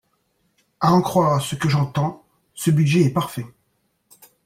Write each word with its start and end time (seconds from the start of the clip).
À 0.79 0.93
en 0.95 1.01
croire 1.03 1.39
ce 1.43 1.53
que 1.53 1.69
j’entends, 1.69 2.25
ce 2.55 2.71
budget 2.71 3.01
est 3.03 3.13
parfait. 3.13 3.45